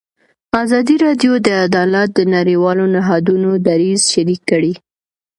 ازادي 0.63 0.95
راډیو 1.05 1.33
د 1.45 1.49
عدالت 1.65 2.09
د 2.15 2.19
نړیوالو 2.35 2.85
نهادونو 2.95 3.49
دریځ 3.67 4.01
شریک 4.13 4.41
کړی. 4.51 4.73